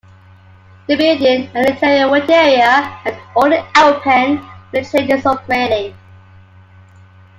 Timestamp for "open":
3.77-4.37